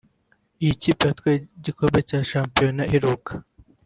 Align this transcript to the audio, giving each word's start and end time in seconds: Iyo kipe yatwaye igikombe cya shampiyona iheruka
Iyo 0.61 0.73
kipe 0.81 1.03
yatwaye 1.09 1.37
igikombe 1.57 1.99
cya 2.09 2.19
shampiyona 2.29 2.81
iheruka 2.87 3.31